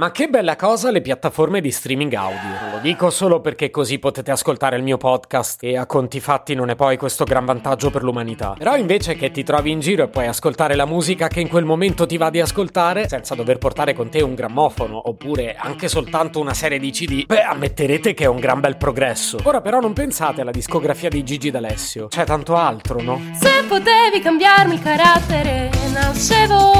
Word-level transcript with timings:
Ma 0.00 0.12
che 0.12 0.28
bella 0.28 0.56
cosa 0.56 0.90
le 0.90 1.02
piattaforme 1.02 1.60
di 1.60 1.70
streaming 1.70 2.14
audio. 2.14 2.70
Lo 2.72 2.78
dico 2.78 3.10
solo 3.10 3.42
perché 3.42 3.68
così 3.68 3.98
potete 3.98 4.30
ascoltare 4.30 4.76
il 4.76 4.82
mio 4.82 4.96
podcast 4.96 5.62
e 5.62 5.76
a 5.76 5.84
conti 5.84 6.20
fatti 6.20 6.54
non 6.54 6.70
è 6.70 6.74
poi 6.74 6.96
questo 6.96 7.24
gran 7.24 7.44
vantaggio 7.44 7.90
per 7.90 8.02
l'umanità. 8.02 8.54
Però 8.56 8.76
invece 8.76 9.14
che 9.14 9.30
ti 9.30 9.42
trovi 9.42 9.72
in 9.72 9.80
giro 9.80 10.04
e 10.04 10.08
puoi 10.08 10.26
ascoltare 10.26 10.74
la 10.74 10.86
musica 10.86 11.28
che 11.28 11.40
in 11.40 11.48
quel 11.48 11.66
momento 11.66 12.06
ti 12.06 12.16
va 12.16 12.30
di 12.30 12.40
ascoltare, 12.40 13.10
senza 13.10 13.34
dover 13.34 13.58
portare 13.58 13.92
con 13.92 14.08
te 14.08 14.22
un 14.22 14.34
grammofono 14.34 15.06
oppure 15.06 15.54
anche 15.54 15.86
soltanto 15.86 16.40
una 16.40 16.54
serie 16.54 16.78
di 16.78 16.90
CD, 16.92 17.26
beh, 17.26 17.42
ammetterete 17.42 18.14
che 18.14 18.24
è 18.24 18.28
un 18.28 18.38
gran 18.38 18.60
bel 18.60 18.78
progresso. 18.78 19.36
Ora 19.42 19.60
però 19.60 19.80
non 19.80 19.92
pensate 19.92 20.40
alla 20.40 20.50
discografia 20.50 21.10
di 21.10 21.22
Gigi 21.22 21.50
D'Alessio. 21.50 22.06
C'è 22.06 22.24
tanto 22.24 22.56
altro, 22.56 23.02
no? 23.02 23.20
Se 23.38 23.64
potevi 23.68 24.20
cambiarmi 24.22 24.76
il 24.76 24.80
carattere, 24.80 25.68
nascevo. 25.92 26.79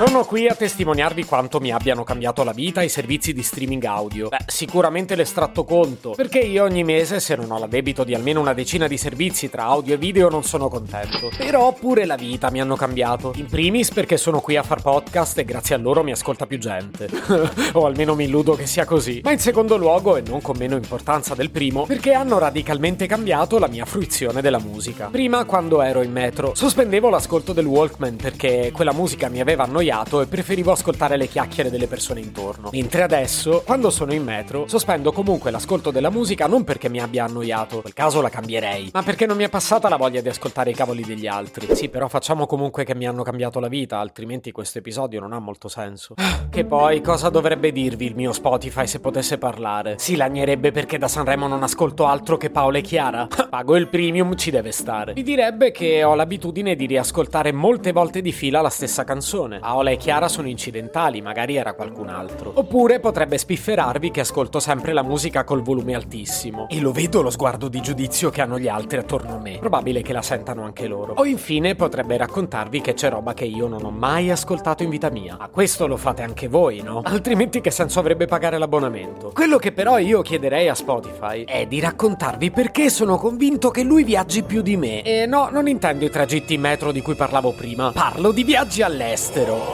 Sono 0.00 0.24
qui 0.24 0.48
a 0.48 0.54
testimoniarvi 0.54 1.26
quanto 1.26 1.60
mi 1.60 1.70
abbiano 1.70 2.04
cambiato 2.04 2.42
la 2.42 2.52
vita 2.52 2.80
i 2.80 2.88
servizi 2.88 3.34
di 3.34 3.42
streaming 3.42 3.84
audio. 3.84 4.28
Beh, 4.28 4.44
sicuramente 4.46 5.14
l'estratto 5.14 5.62
conto, 5.64 6.12
perché 6.16 6.38
io 6.38 6.64
ogni 6.64 6.84
mese, 6.84 7.20
se 7.20 7.36
non 7.36 7.50
ho 7.50 7.58
la 7.58 7.66
debito 7.66 8.02
di 8.02 8.14
almeno 8.14 8.40
una 8.40 8.54
decina 8.54 8.88
di 8.88 8.96
servizi 8.96 9.50
tra 9.50 9.64
audio 9.64 9.92
e 9.92 9.98
video, 9.98 10.30
non 10.30 10.42
sono 10.42 10.70
contento. 10.70 11.30
Però 11.36 11.74
pure 11.74 12.06
la 12.06 12.16
vita 12.16 12.50
mi 12.50 12.62
hanno 12.62 12.76
cambiato. 12.76 13.34
In 13.36 13.44
primis 13.44 13.90
perché 13.90 14.16
sono 14.16 14.40
qui 14.40 14.56
a 14.56 14.62
far 14.62 14.80
podcast 14.80 15.36
e 15.36 15.44
grazie 15.44 15.74
a 15.74 15.78
loro 15.78 16.02
mi 16.02 16.12
ascolta 16.12 16.46
più 16.46 16.56
gente. 16.56 17.06
o 17.74 17.84
almeno 17.84 18.14
mi 18.14 18.24
illudo 18.24 18.54
che 18.54 18.64
sia 18.64 18.86
così. 18.86 19.20
Ma 19.22 19.32
in 19.32 19.38
secondo 19.38 19.76
luogo, 19.76 20.16
e 20.16 20.22
non 20.22 20.40
con 20.40 20.56
meno 20.56 20.76
importanza 20.76 21.34
del 21.34 21.50
primo, 21.50 21.84
perché 21.84 22.14
hanno 22.14 22.38
radicalmente 22.38 23.06
cambiato 23.06 23.58
la 23.58 23.68
mia 23.68 23.84
fruizione 23.84 24.40
della 24.40 24.60
musica. 24.60 25.08
Prima, 25.10 25.44
quando 25.44 25.82
ero 25.82 26.00
in 26.00 26.10
metro, 26.10 26.54
sospendevo 26.54 27.10
l'ascolto 27.10 27.52
del 27.52 27.66
Walkman 27.66 28.16
perché 28.16 28.70
quella 28.72 28.94
musica 28.94 29.28
mi 29.28 29.40
aveva 29.40 29.64
annoiato 29.64 29.88
e 29.90 30.26
preferivo 30.26 30.70
ascoltare 30.70 31.16
le 31.16 31.26
chiacchiere 31.26 31.68
delle 31.68 31.88
persone 31.88 32.20
intorno. 32.20 32.70
Mentre 32.72 33.02
adesso, 33.02 33.62
quando 33.66 33.90
sono 33.90 34.12
in 34.12 34.22
metro, 34.22 34.68
sospendo 34.68 35.10
comunque 35.10 35.50
l'ascolto 35.50 35.90
della 35.90 36.10
musica 36.10 36.46
non 36.46 36.62
perché 36.62 36.88
mi 36.88 37.00
abbia 37.00 37.24
annoiato, 37.24 37.76
in 37.76 37.80
quel 37.80 37.92
caso 37.92 38.20
la 38.20 38.28
cambierei, 38.28 38.90
ma 38.92 39.02
perché 39.02 39.26
non 39.26 39.36
mi 39.36 39.42
è 39.42 39.48
passata 39.48 39.88
la 39.88 39.96
voglia 39.96 40.20
di 40.20 40.28
ascoltare 40.28 40.70
i 40.70 40.74
cavoli 40.74 41.02
degli 41.02 41.26
altri. 41.26 41.74
Sì, 41.74 41.88
però 41.88 42.06
facciamo 42.06 42.46
comunque 42.46 42.84
che 42.84 42.94
mi 42.94 43.06
hanno 43.06 43.24
cambiato 43.24 43.58
la 43.58 43.66
vita, 43.66 43.98
altrimenti 43.98 44.52
questo 44.52 44.78
episodio 44.78 45.18
non 45.18 45.32
ha 45.32 45.40
molto 45.40 45.66
senso. 45.66 46.14
Che 46.48 46.64
poi, 46.64 47.00
cosa 47.00 47.28
dovrebbe 47.28 47.72
dirvi 47.72 48.06
il 48.06 48.14
mio 48.14 48.32
Spotify 48.32 48.86
se 48.86 49.00
potesse 49.00 49.38
parlare? 49.38 49.96
Si 49.98 50.14
lagnerebbe 50.14 50.70
perché 50.70 50.98
da 50.98 51.08
Sanremo 51.08 51.48
non 51.48 51.64
ascolto 51.64 52.06
altro 52.06 52.36
che 52.36 52.50
Paola 52.50 52.78
e 52.78 52.82
Chiara? 52.82 53.26
Pago 53.48 53.76
il 53.76 53.88
premium, 53.88 54.36
ci 54.36 54.52
deve 54.52 54.70
stare. 54.70 55.14
Mi 55.14 55.24
direbbe 55.24 55.72
che 55.72 56.04
ho 56.04 56.14
l'abitudine 56.14 56.76
di 56.76 56.86
riascoltare 56.86 57.52
molte 57.52 57.90
volte 57.90 58.20
di 58.20 58.30
fila 58.30 58.60
la 58.60 58.70
stessa 58.70 59.02
canzone. 59.02 59.58
Paola 59.80 59.94
e 59.94 59.96
Chiara 59.96 60.28
sono 60.28 60.46
incidentali, 60.46 61.22
magari 61.22 61.56
era 61.56 61.72
qualcun 61.72 62.10
altro. 62.10 62.52
Oppure 62.54 63.00
potrebbe 63.00 63.38
spifferarvi 63.38 64.10
che 64.10 64.20
ascolto 64.20 64.60
sempre 64.60 64.92
la 64.92 65.02
musica 65.02 65.42
col 65.42 65.62
volume 65.62 65.94
altissimo. 65.94 66.68
E 66.68 66.80
lo 66.80 66.92
vedo 66.92 67.22
lo 67.22 67.30
sguardo 67.30 67.68
di 67.68 67.80
giudizio 67.80 68.28
che 68.28 68.42
hanno 68.42 68.58
gli 68.58 68.68
altri 68.68 68.98
attorno 68.98 69.36
a 69.36 69.38
me. 69.38 69.56
Probabile 69.58 70.02
che 70.02 70.12
la 70.12 70.20
sentano 70.20 70.64
anche 70.64 70.86
loro. 70.86 71.14
O 71.16 71.24
infine 71.24 71.76
potrebbe 71.76 72.18
raccontarvi 72.18 72.82
che 72.82 72.92
c'è 72.92 73.08
roba 73.08 73.32
che 73.32 73.46
io 73.46 73.68
non 73.68 73.82
ho 73.82 73.90
mai 73.90 74.30
ascoltato 74.30 74.82
in 74.82 74.90
vita 74.90 75.08
mia. 75.08 75.36
Ma 75.38 75.48
questo 75.48 75.86
lo 75.86 75.96
fate 75.96 76.20
anche 76.20 76.46
voi, 76.46 76.82
no? 76.82 77.00
Altrimenti 77.10 77.62
che 77.62 77.70
senso 77.70 78.00
avrebbe 78.00 78.26
pagare 78.26 78.58
l'abbonamento? 78.58 79.30
Quello 79.32 79.56
che 79.56 79.72
però 79.72 79.96
io 79.96 80.20
chiederei 80.20 80.68
a 80.68 80.74
Spotify 80.74 81.44
è 81.44 81.64
di 81.64 81.80
raccontarvi 81.80 82.50
perché 82.50 82.90
sono 82.90 83.16
convinto 83.16 83.70
che 83.70 83.82
lui 83.82 84.04
viaggi 84.04 84.42
più 84.42 84.60
di 84.60 84.76
me. 84.76 85.00
E 85.00 85.24
no, 85.24 85.48
non 85.50 85.68
intendo 85.68 86.04
i 86.04 86.10
tragitti 86.10 86.52
in 86.52 86.60
metro 86.60 86.92
di 86.92 87.00
cui 87.00 87.14
parlavo 87.14 87.52
prima. 87.52 87.92
Parlo 87.92 88.30
di 88.30 88.44
viaggi 88.44 88.82
all'estero. 88.82 89.69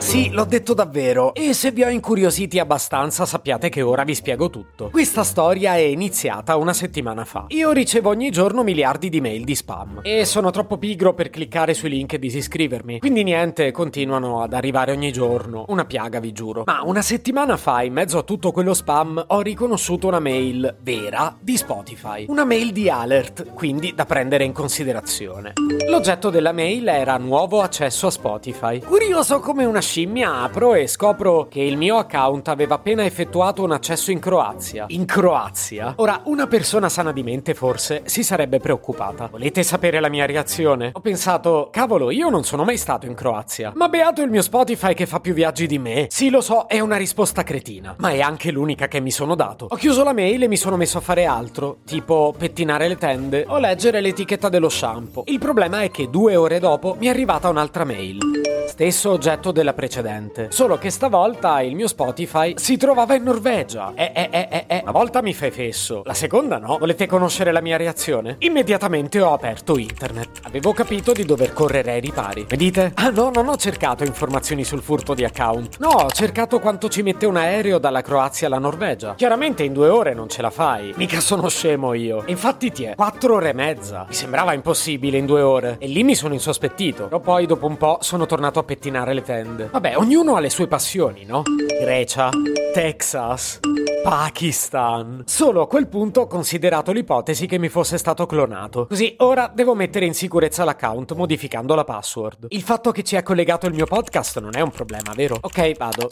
Sì, 0.00 0.30
l'ho 0.30 0.46
detto 0.46 0.72
davvero. 0.72 1.34
E 1.34 1.52
se 1.52 1.72
vi 1.72 1.84
ho 1.84 1.88
incuriositi 1.88 2.58
abbastanza, 2.58 3.26
sappiate 3.26 3.68
che 3.68 3.82
ora 3.82 4.02
vi 4.02 4.14
spiego 4.14 4.48
tutto. 4.48 4.88
Questa 4.88 5.22
storia 5.22 5.74
è 5.74 5.80
iniziata 5.80 6.56
una 6.56 6.72
settimana 6.72 7.26
fa. 7.26 7.44
Io 7.48 7.70
ricevo 7.70 8.08
ogni 8.08 8.30
giorno 8.30 8.62
miliardi 8.62 9.10
di 9.10 9.20
mail 9.20 9.44
di 9.44 9.54
spam. 9.54 10.00
E 10.02 10.24
sono 10.24 10.50
troppo 10.50 10.78
pigro 10.78 11.12
per 11.12 11.28
cliccare 11.28 11.74
sui 11.74 11.90
link 11.90 12.14
e 12.14 12.18
disiscrivermi. 12.18 12.98
Quindi 12.98 13.22
niente, 13.22 13.70
continuano 13.72 14.40
ad 14.40 14.54
arrivare 14.54 14.90
ogni 14.90 15.12
giorno. 15.12 15.66
Una 15.68 15.84
piaga, 15.84 16.18
vi 16.18 16.32
giuro. 16.32 16.64
Ma 16.64 16.80
una 16.82 17.02
settimana 17.02 17.58
fa, 17.58 17.82
in 17.82 17.92
mezzo 17.92 18.16
a 18.18 18.22
tutto 18.22 18.52
quello 18.52 18.72
spam, 18.72 19.22
ho 19.28 19.40
riconosciuto 19.42 20.06
una 20.08 20.18
mail 20.18 20.78
vera 20.80 21.36
di 21.38 21.58
Spotify. 21.58 22.24
Una 22.26 22.46
mail 22.46 22.72
di 22.72 22.88
alert, 22.88 23.52
quindi 23.52 23.92
da 23.94 24.06
prendere 24.06 24.44
in 24.44 24.52
considerazione. 24.52 25.52
L'oggetto 25.88 26.30
della 26.30 26.52
mail 26.52 26.88
era 26.88 27.18
nuovo 27.18 27.60
accesso 27.60 28.06
a 28.06 28.10
Spotify. 28.10 28.80
Curioso 28.80 29.40
come 29.40 29.66
una 29.66 29.80
scimmia 29.90 30.42
apro 30.42 30.74
e 30.74 30.86
scopro 30.86 31.48
che 31.48 31.60
il 31.60 31.76
mio 31.76 31.96
account 31.96 32.46
aveva 32.46 32.76
appena 32.76 33.04
effettuato 33.04 33.64
un 33.64 33.72
accesso 33.72 34.12
in 34.12 34.20
Croazia. 34.20 34.84
In 34.90 35.04
Croazia? 35.04 35.94
Ora, 35.96 36.20
una 36.26 36.46
persona 36.46 36.88
sana 36.88 37.10
di 37.10 37.24
mente 37.24 37.54
forse 37.54 38.02
si 38.04 38.22
sarebbe 38.22 38.60
preoccupata. 38.60 39.26
Volete 39.26 39.64
sapere 39.64 39.98
la 39.98 40.08
mia 40.08 40.26
reazione? 40.26 40.90
Ho 40.92 41.00
pensato, 41.00 41.70
cavolo, 41.72 42.12
io 42.12 42.28
non 42.28 42.44
sono 42.44 42.62
mai 42.62 42.76
stato 42.76 43.06
in 43.06 43.14
Croazia. 43.14 43.72
Ma 43.74 43.88
beato 43.88 44.22
il 44.22 44.30
mio 44.30 44.42
Spotify 44.42 44.94
che 44.94 45.06
fa 45.06 45.18
più 45.18 45.34
viaggi 45.34 45.66
di 45.66 45.80
me. 45.80 46.06
Sì, 46.08 46.30
lo 46.30 46.40
so, 46.40 46.68
è 46.68 46.78
una 46.78 46.96
risposta 46.96 47.42
cretina, 47.42 47.96
ma 47.98 48.10
è 48.10 48.20
anche 48.20 48.52
l'unica 48.52 48.86
che 48.86 49.00
mi 49.00 49.10
sono 49.10 49.34
dato. 49.34 49.66
Ho 49.70 49.76
chiuso 49.76 50.04
la 50.04 50.12
mail 50.12 50.44
e 50.44 50.48
mi 50.48 50.56
sono 50.56 50.76
messo 50.76 50.98
a 50.98 51.00
fare 51.00 51.24
altro, 51.24 51.78
tipo 51.84 52.32
pettinare 52.38 52.86
le 52.86 52.96
tende 52.96 53.44
o 53.48 53.58
leggere 53.58 54.00
l'etichetta 54.00 54.48
dello 54.48 54.68
shampoo. 54.68 55.24
Il 55.26 55.40
problema 55.40 55.82
è 55.82 55.90
che 55.90 56.08
due 56.08 56.36
ore 56.36 56.60
dopo 56.60 56.94
mi 56.96 57.06
è 57.06 57.08
arrivata 57.08 57.48
un'altra 57.48 57.84
mail. 57.84 58.49
Stesso 58.70 59.10
oggetto 59.10 59.50
della 59.50 59.74
precedente. 59.74 60.46
Solo 60.52 60.78
che 60.78 60.90
stavolta 60.90 61.60
il 61.60 61.74
mio 61.74 61.88
Spotify 61.88 62.54
si 62.56 62.76
trovava 62.76 63.16
in 63.16 63.24
Norvegia. 63.24 63.92
Eh, 63.96 64.12
eh, 64.14 64.28
eh, 64.30 64.48
eh, 64.48 64.64
eh. 64.68 64.80
Una 64.82 64.92
volta 64.92 65.22
mi 65.22 65.34
fai 65.34 65.50
fesso, 65.50 66.02
la 66.04 66.14
seconda 66.14 66.58
no. 66.58 66.78
Volete 66.78 67.08
conoscere 67.08 67.50
la 67.50 67.60
mia 67.60 67.76
reazione? 67.76 68.36
Immediatamente 68.38 69.20
ho 69.20 69.32
aperto 69.32 69.76
internet. 69.76 70.42
Avevo 70.44 70.72
capito 70.72 71.12
di 71.12 71.24
dover 71.24 71.52
correre 71.52 71.90
ai 71.90 72.00
ripari. 72.00 72.46
Mi 72.48 72.56
dite? 72.56 72.92
Ah 72.94 73.10
no, 73.10 73.30
non 73.34 73.48
ho 73.48 73.56
cercato 73.56 74.04
informazioni 74.04 74.62
sul 74.62 74.82
furto 74.82 75.14
di 75.14 75.24
account. 75.24 75.78
No, 75.80 75.88
ho 75.88 76.10
cercato 76.10 76.60
quanto 76.60 76.88
ci 76.88 77.02
mette 77.02 77.26
un 77.26 77.36
aereo 77.36 77.78
dalla 77.78 78.02
Croazia 78.02 78.46
alla 78.46 78.60
Norvegia. 78.60 79.14
Chiaramente 79.16 79.64
in 79.64 79.72
due 79.72 79.88
ore 79.88 80.14
non 80.14 80.28
ce 80.28 80.42
la 80.42 80.50
fai. 80.50 80.94
Mica 80.94 81.18
sono 81.18 81.48
scemo 81.48 81.92
io. 81.92 82.22
Infatti 82.26 82.70
ti 82.70 82.84
è. 82.84 82.94
Quattro 82.94 83.34
ore 83.34 83.48
e 83.48 83.52
mezza. 83.52 84.04
Mi 84.06 84.14
sembrava 84.14 84.52
impossibile 84.52 85.18
in 85.18 85.26
due 85.26 85.42
ore. 85.42 85.76
E 85.80 85.88
lì 85.88 86.04
mi 86.04 86.14
sono 86.14 86.34
insospettito. 86.34 87.06
Però 87.06 87.18
poi 87.18 87.46
dopo 87.46 87.66
un 87.66 87.76
po' 87.76 87.98
sono 88.00 88.26
tornato 88.26 88.59
a 88.60 88.64
pettinare 88.64 89.12
le 89.12 89.22
tende. 89.22 89.68
Vabbè, 89.72 89.96
ognuno 89.96 90.36
ha 90.36 90.40
le 90.40 90.50
sue 90.50 90.68
passioni, 90.68 91.24
no? 91.24 91.42
Grecia, 91.80 92.30
Texas, 92.72 93.60
Pakistan. 94.02 95.24
Solo 95.26 95.62
a 95.62 95.66
quel 95.66 95.88
punto 95.88 96.22
ho 96.22 96.26
considerato 96.26 96.92
l'ipotesi 96.92 97.46
che 97.46 97.58
mi 97.58 97.68
fosse 97.68 97.98
stato 97.98 98.26
clonato. 98.26 98.86
Così 98.86 99.14
ora 99.18 99.50
devo 99.52 99.74
mettere 99.74 100.06
in 100.06 100.14
sicurezza 100.14 100.64
l'account 100.64 101.14
modificando 101.14 101.74
la 101.74 101.84
password. 101.84 102.46
Il 102.48 102.62
fatto 102.62 102.92
che 102.92 103.02
ci 103.02 103.16
è 103.16 103.22
collegato 103.22 103.66
il 103.66 103.74
mio 103.74 103.86
podcast 103.86 104.40
non 104.40 104.56
è 104.56 104.60
un 104.60 104.70
problema, 104.70 105.12
vero? 105.14 105.36
Ok, 105.40 105.76
vado. 105.76 106.06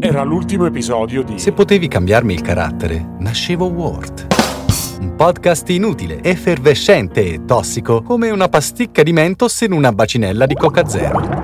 Era 0.00 0.22
l'ultimo 0.22 0.66
episodio 0.66 1.22
di 1.22 1.38
Se 1.38 1.52
potevi 1.52 1.88
cambiarmi 1.88 2.32
il 2.32 2.40
carattere, 2.40 3.16
nascevo 3.18 3.66
Ward. 3.66 4.26
Un 5.00 5.16
podcast 5.16 5.68
inutile, 5.68 6.22
effervescente 6.22 7.24
e 7.24 7.44
tossico, 7.44 8.02
come 8.02 8.30
una 8.30 8.48
pasticca 8.48 9.02
di 9.02 9.12
mentos 9.12 9.60
in 9.60 9.72
una 9.72 9.92
bacinella 9.92 10.46
di 10.46 10.54
Coca 10.54 10.88
Zero. 10.88 11.43